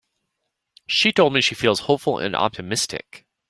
[0.87, 3.27] She told me she feels hopeful and optimistic.